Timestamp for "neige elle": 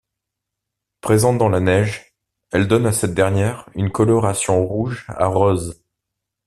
1.59-2.67